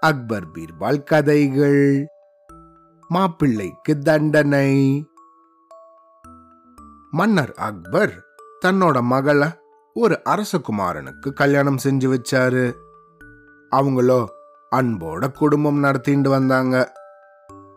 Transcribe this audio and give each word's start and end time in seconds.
அக்பர் 0.00 0.44
பீர்பால் 0.50 1.02
கதைகள். 1.02 2.06
மாப்பிள்ளைக்கு 3.08 3.98
தண்டனை. 3.98 5.06
மன்னர் 7.10 7.54
அக்பர் 7.54 8.24
தன்னோட 8.64 9.02
மகளை 9.02 9.48
ஒரு 9.94 10.20
அரசகுமாரனுக்கு 10.24 11.32
கல்யாணம் 11.32 11.78
செஞ்சு 11.84 12.16
வச்சாரு. 12.16 12.74
அவங்களோ 13.70 14.26
அன்போட 14.76 15.32
குடும்பம் 15.32 15.78
நடத்திட்டு 15.78 16.30
வந்தாங்க. 16.30 16.92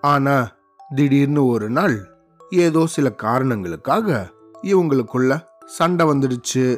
ஆனா 0.01 0.51
திடீர்னு 0.95 1.45
ஒரு 1.45 1.69
நாள் 1.69 2.15
ஏதோ 2.49 2.85
சில 2.85 3.11
காரணங்களுக்காக 3.11 4.31
இவங்களுக்குள்ள 4.63 5.45
சண்டை 5.65 6.05
வந்துடுச்சு. 6.05 6.77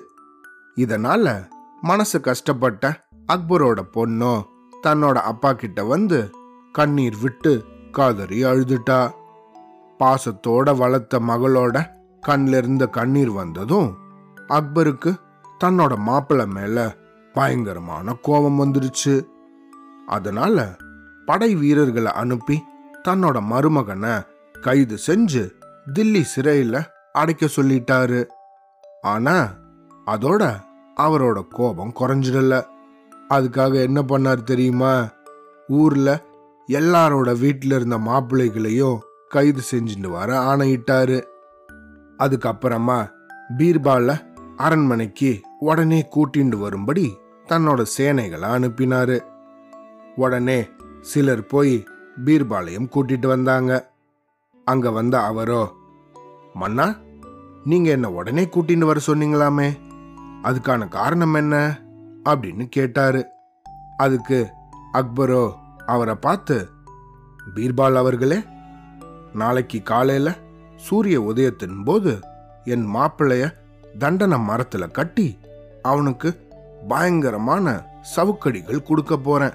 இதனால 0.76 1.52
மனசு 1.84 2.22
கஷ்டப்பட்ட 2.22 3.06
அக்பரோட 3.34 3.80
பொண்ணோ 3.94 4.34
தன்னோட 4.84 5.14
அப்பா 5.32 5.54
கிட்ட 5.54 5.84
வந்து 5.84 6.30
கண்ணீர் 6.72 7.18
விட்டு 7.22 7.66
காதறி 7.92 8.44
அழுதுட்டா. 8.44 9.00
பாசத்தோட 10.00 10.78
வளர்த்த 10.78 11.20
மகளோட 11.20 11.86
கண்ணில் 12.22 12.54
இருந்த 12.54 12.88
கண்ணீர் 12.88 13.32
வந்ததும் 13.32 13.90
அக்பருக்கு 14.50 15.12
தன்னோட 15.64 15.98
மாப்பிள்ளை 15.98 16.46
மேல 16.48 16.96
பயங்கரமான 17.34 18.16
கோபம் 18.22 18.60
வந்துடுச்சு. 18.60 19.16
அதனால 20.08 20.76
படை 21.26 21.56
வீரர்களை 21.56 22.12
அனுப்பி 22.12 22.64
தன்னோட 23.08 23.38
மருமகனை 23.52 24.16
கைது 24.62 24.98
செஞ்சு 25.08 25.44
தில்லி 25.94 26.24
சிறையில 26.36 26.86
அடைக்க 27.14 27.46
சொல்லிட்டாரு. 27.46 28.22
ஆனா 29.02 29.38
அதோட 30.06 30.44
அவரோட 30.98 31.48
கோபம் 31.48 31.94
குறைஞ்சிடல. 32.00 32.64
அதுக்காக 33.30 33.82
என்ன 33.82 34.02
பண்ணார் 34.02 34.44
தெரியுமா? 34.44 35.10
ஊர்ல 35.68 36.22
எல்லாரோட 36.68 37.40
வீட்டில் 37.40 37.72
இருந்த 37.72 37.98
மாப்பிள்ளைகளையும் 37.98 38.98
கைது 39.30 39.62
செஞ்சுட்டு 39.72 40.08
வர 40.08 40.40
ஆணையிட்டாரு. 40.40 41.24
அதுக்கப்புறமா 42.18 43.10
பீர்பால 43.58 44.22
அரண்மனைக்கு 44.56 45.42
உடனே 45.60 46.08
கூட்டிண்டு 46.16 46.60
வரும்படி 46.60 47.18
தன்னோட 47.48 47.86
சேனைகளை 47.98 48.48
அனுப்பினாரு. 48.50 49.20
உடனே 50.16 50.70
சிலர் 51.02 51.46
போய் 51.46 51.84
பீர்பாலையும் 52.26 52.90
கூட்டிட்டு 52.96 53.28
வந்தாங்க. 53.28 53.92
அங்க 54.66 54.92
வந்த 54.92 55.22
அவரோ 55.22 55.72
மன்னா 56.54 56.96
நீங்க 57.64 57.90
என்ன 57.90 58.12
உடனே 58.12 58.46
கூட்டிட்டு 58.46 58.86
வர 58.86 59.00
சொன்னீங்களாமே? 59.08 59.92
அதுக்கான 60.44 60.88
காரணம் 60.88 61.34
என்ன? 61.34 61.80
அப்படின்னு 62.26 62.66
கேட்டாரு. 62.66 63.26
அதுக்கு 63.98 64.48
அக்பரோ 64.94 65.54
அவரை 65.86 66.16
பார்த்து 66.16 66.70
பீர்பால் 67.56 67.96
அவர்களே 67.96 68.38
நாளைக்கு 69.34 69.82
காலையில 69.82 70.36
சூரிய 70.76 71.22
உதயத்தின் 71.22 71.84
போது 71.84 72.20
என் 72.64 72.96
மாப்பிள்ளைய 72.96 73.54
தண்டன 74.00 74.38
மரத்துல 74.38 74.92
கட்டி 74.92 75.38
அவனுக்கு 75.82 76.48
பயங்கரமான 76.88 77.86
சவுக்கடிகள் 78.16 78.84
கொடுக்க 78.84 79.18
போறேன். 79.18 79.54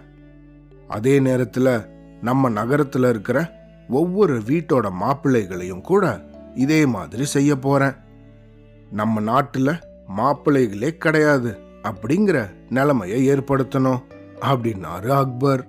அதே 0.89 1.21
நேரத்துல 1.21 1.87
நம்ம 2.23 2.51
நகரத்துல 2.51 3.09
இருக்கிற 3.09 3.53
ஒவ்வொரு 3.89 4.39
வீட்டோட 4.39 4.91
மாப்பிள்ளைகளையும் 5.01 5.81
கூட 5.81 6.25
இதே 6.55 6.87
மாதிரி 6.87 7.25
செய்ய 7.25 7.57
போறேன். 7.57 7.95
நம்ம 8.91 9.21
நாட்டுல 9.21 9.81
மாப்பிள்ளைகளே 10.17 10.97
கிடையாது 10.97 11.59
அப்படிங்கிற 11.83 12.51
நிலைமையை 12.69 13.29
ஏற்படுத்தணும் 13.29 14.03
அப்படின்னாரு 14.41 15.09
அக்பர். 15.09 15.67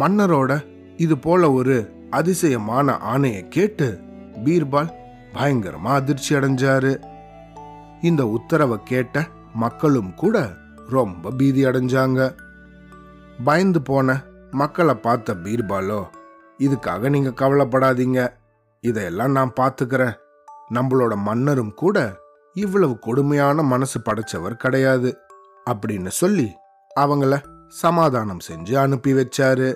மன்னரோட 0.00 0.64
இது 0.96 1.18
போல 1.18 1.52
ஒரு 1.52 1.92
அதிசயமான 2.10 2.98
ஆணையை 3.14 3.48
கேட்டு 3.48 4.00
பீர்பால் 4.44 4.92
பயங்கரமா 5.34 5.92
அதிர்ச்சி 5.92 6.34
அடைஞ்சாரு. 6.34 7.02
இந்த 8.00 8.26
உத்தரவை 8.26 8.78
கேட்ட 8.84 9.26
மக்களும் 9.54 10.14
கூட 10.14 10.52
ரொம்ப 10.90 11.30
பீதி 11.30 11.64
அடைஞ்சாங்க. 11.64 12.34
பயந்து 13.44 13.82
போன 13.82 14.22
மக்களை 14.50 14.94
பார்த்த 14.94 15.34
பீர்பாலோ 15.34 16.04
இதுக்காக 16.58 17.10
நீங்க 17.10 17.28
கவலைப்படாதீங்க. 17.28 18.28
இதையெல்லாம் 18.80 19.32
நான் 19.32 19.52
பார்த்துக்கிறேன். 19.60 20.14
நம்மளோட 20.74 21.16
மன்னரும் 21.16 21.74
கூட 21.74 22.24
இவ்வளவு 22.62 22.94
கொடுமையான 22.98 23.62
மனசு 23.72 23.98
படைச்சவர் 24.00 24.54
கிடையாது 24.62 25.10
அப்படின்னு 25.70 26.10
சொல்லி 26.20 26.48
அவங்கள 27.00 27.34
சமாதானம் 27.80 28.44
செஞ்சு 28.48 28.74
அனுப்பி 28.82 29.12
வச்சாரு. 29.12 29.68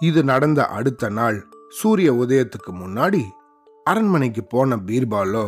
இது 0.00 0.20
நடந்த 0.30 0.60
அடுத்த 0.76 1.10
நாள் 1.18 1.38
சூரிய 1.78 2.10
உதயத்துக்கு 2.12 2.72
முன்னாடி 2.82 3.22
அரண்மனைக்கு 3.84 4.42
போன 4.44 4.76
பீர்பாலோ 4.88 5.44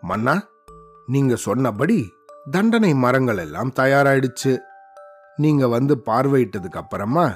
மன்னா 0.00 0.34
நீங்க 1.06 1.34
சொன்னபடி 1.46 1.98
தண்டனை 2.50 2.92
மரங்கள் 2.94 3.40
எல்லாம் 3.44 3.72
தயாராயிடுச்சு. 3.80 4.52
நீங்க 5.36 5.64
வந்து 5.68 5.94
பார்வையிட்டதுக்கு 6.06 6.80
அப்புறமா 6.82 7.26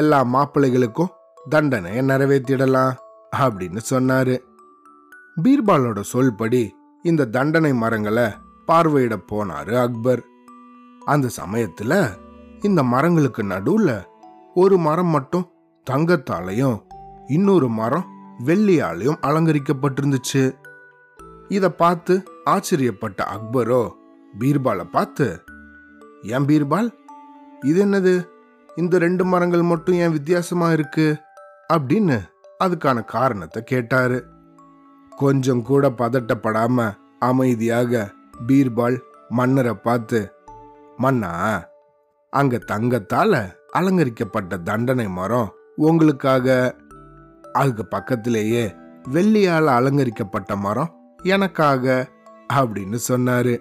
எல்லா 0.00 0.18
மாப்பிள்ளைகளுக்கும் 0.34 1.14
தண்டனையை 1.48 2.02
நிறைவேற்றிடலாம் 2.10 2.94
அப்படின்னு 3.44 3.80
சொன்னாரு. 3.90 4.36
பீர்பாலோட 5.42 6.00
சொல்படி 6.12 6.64
இந்த 7.04 7.24
தண்டனை 7.26 7.74
மரங்களை 7.74 8.24
பார்வையிட 8.66 9.16
போனாரு 9.32 9.80
அக்பர். 9.80 10.24
அந்த 11.04 11.30
சமயத்துல 11.40 12.10
இந்த 12.60 12.82
மரங்களுக்கு 12.82 13.42
நடுவுல 13.42 14.04
ஒரு 14.54 14.78
மரம் 14.78 15.06
மட்டும் 15.06 15.50
தங்கத்தாலையும் 15.90 16.82
இன்னொரு 17.26 17.68
மரம் 17.68 18.06
வெள்ளியாலையும் 18.44 19.18
அலங்கரிக்கப்பட்டிருந்துச்சு. 19.22 20.56
இத 21.48 21.70
பார்த்து 21.70 22.22
ஆச்சரியப்பட்ட 22.46 23.16
அக்பரோ 23.16 23.92
பீர்பாலை 24.38 24.84
பார்த்து 24.90 25.42
ஏன் 26.22 26.44
பீர்பால் 26.44 26.90
இது 27.60 27.86
என்னது? 27.86 28.26
இந்த 28.76 28.98
ரெண்டு 28.98 29.24
மரங்கள் 29.24 29.62
மட்டும் 29.62 29.94
ஏன் 29.94 30.12
வித்தியாசமா 30.12 30.72
இருக்கு? 30.72 31.16
அப்படின்னு 31.72 32.20
அதுக்கான 32.64 33.04
காரணத்தை 33.04 33.62
கேட்டாரு. 33.62 34.24
கொஞ்சம் 35.16 35.62
கூட 35.62 35.90
பதட்டப்படாம 35.90 36.94
அமைதியாக 37.18 38.12
பீர்பால் 38.46 38.98
மன்னரை 39.28 39.74
பார்த்து 39.74 40.32
மன்னா 40.96 41.62
அங்க 42.30 42.60
தங்கத்தால 42.66 43.52
அலங்கரிக்கப்பட்ட 43.70 44.56
தண்டனை 44.56 45.08
மரம் 45.08 45.52
உங்களுக்காக. 45.76 46.76
அதுக்கு 47.52 47.86
பக்கத்திலேயே 47.86 48.74
வெள்ளியால் 49.12 49.66
அலங்கரிக்கப்பட்ட 49.66 50.56
மரம் 50.56 51.16
எனக்காக 51.22 52.08
அப்படின்னு 52.52 52.98
சொன்னாரு. 53.08 53.58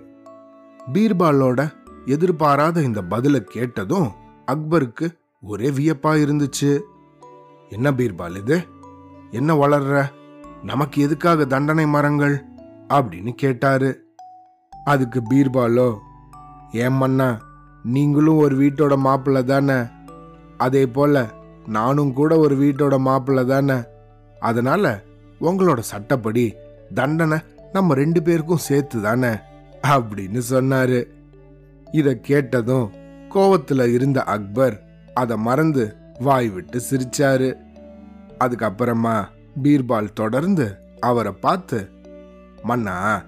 பீர்பாலோட 0.93 1.71
எதிர்பாராத 2.05 2.81
இந்த 2.81 3.01
பதிலை 3.01 3.43
கேட்டதும் 3.43 4.11
அக்பருக்கு 4.51 5.17
ஒரே 5.41 5.69
வியப்பா 5.69 6.21
இருந்துச்சு. 6.25 6.79
என்ன 7.69 7.91
பீர்பால் 7.91 8.37
இது? 8.37 8.61
என்ன 9.31 9.67
வளர்ற? 9.67 10.11
நமக்கு 10.63 11.01
எதுக்காக 11.01 11.45
தண்டனை 11.45 11.87
மரங்கள்? 11.87 12.45
அப்படின்னு 12.89 13.31
கேட்டாரு. 13.31 14.15
அதுக்கு 14.85 15.21
பீர்பாலோ 15.31 15.97
ஏமண்ணா 16.71 17.37
நீங்களும் 17.83 18.37
ஒரு 18.37 18.57
வீட்டோட 18.57 18.97
மாப்பிள்ளை 18.97 19.43
தானே? 19.43 19.81
அதே 20.57 20.87
போல 20.87 21.29
நானும் 21.67 22.13
கூட 22.13 22.37
ஒரு 22.37 22.57
வீட்டோட 22.57 22.97
மாப்பிள்ள 23.05 23.45
தானே? 23.45 23.83
அதனால 24.39 25.01
உங்களோட 25.41 25.79
சட்டப்படி 25.79 26.53
தண்டனை 26.93 27.37
நம்ம 27.73 27.93
ரெண்டு 27.93 28.23
பேருக்கும் 28.23 28.57
சேர்த்து 28.57 29.01
தானே? 29.01 29.29
அப்படின்னு 29.87 30.41
சொன்னாரு. 30.49 31.05
இதை 31.91 32.19
கேட்டதும் 32.19 32.91
கோவத்துல 33.29 33.93
இருந்த 33.93 34.23
அக்பர் 34.23 34.83
அதை 35.13 35.37
மறந்து 35.37 35.95
வாய் 36.19 36.49
விட்டு 36.49 36.81
சிரிச்சாரு. 36.91 37.55
அதுக்கப்புறமா 38.39 39.25
பீர்பால் 39.63 40.13
தொடர்ந்து 40.13 40.75
அவரை 40.99 41.31
பார்த்து 41.31 41.89
மன்னா 42.63 43.21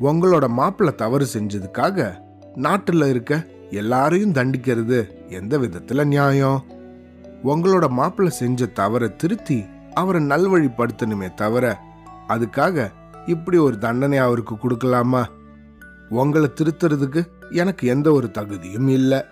உங்களோட 0.00 0.48
மாப்பிள்ளை 0.48 0.94
தவறு 0.94 1.26
செஞ்சதுக்காக 1.32 2.14
நாட்டில் 2.54 3.02
இருக்க 3.02 3.46
எல்லாரையும் 3.70 4.32
தண்டிக்கிறது 4.32 5.28
எந்த 5.28 5.58
விதத்துல 5.58 6.04
நியாயம்? 6.04 6.64
உங்களோட 7.44 7.88
மாப்பிள்ளை 7.88 8.36
செஞ்ச 8.36 8.66
தவறை 8.66 9.16
திருத்தி 9.16 9.64
அவரை 9.94 10.22
நல்வழிப்படுத்தணுமே 10.22 11.34
தவிர 11.34 11.78
அதுக்காக 12.28 12.90
இப்படி 13.26 13.56
ஒரு 13.56 13.78
தண்டனை 13.78 14.18
அவருக்கு 14.18 14.54
கொடுக்கலாமா? 14.54 15.24
உங்களை 16.08 16.50
திருத்துறதுக்கு 16.54 17.26
எனக்கு 17.50 17.88
எந்த 17.88 18.12
ஒரு 18.12 18.30
தகுதியும் 18.30 18.88
இல்லை. 18.88 19.22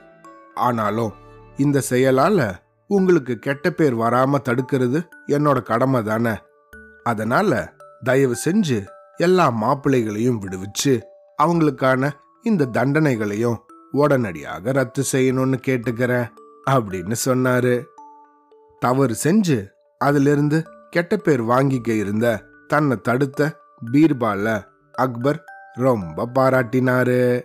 ஆனாலும் 0.54 1.12
இந்த 1.56 1.82
செயலால 1.90 2.54
உங்களுக்கு 2.92 3.36
கெட்ட 3.38 3.70
பேர் 3.70 3.96
வராம 3.96 4.34
தடுக்கிறது 4.44 5.08
என்னோட 5.26 5.62
கடமை 5.62 6.02
தானே. 6.02 6.32
அதனால 7.02 7.72
தயவு 8.02 8.36
செஞ்சு 8.44 8.86
எல்லா 9.16 9.50
மாப்பிள்ளைகளையும் 9.62 10.40
விடுவிச்சு 10.40 11.00
அவங்களுக்கான 11.42 12.10
இந்த 12.42 12.68
தண்டனைகளையும் 12.72 13.56
உடனடியாக 13.90 14.72
ரத்து 14.72 15.04
செய்யணும்னு 15.12 15.58
கேட்டுக்கிறேன் 15.66 16.28
அப்படின்னு 16.70 17.14
சொன்னாரு. 17.24 17.84
தவறு 18.78 19.16
செஞ்சு 19.24 19.68
அதிலிருந்து 19.98 20.64
கெட்ட 20.90 21.16
பேர் 21.16 21.42
வாங்கிக்க 21.42 21.96
இருந்த 21.96 22.42
தன்னை 22.66 22.96
தடுத்த 22.96 23.60
பீர்பால 23.92 24.64
அக்பர் 24.92 25.44
ரொம்ப 25.74 26.28
பாராட்டினாரு. 26.34 27.42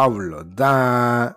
அவ்வளோதான். 0.00 1.32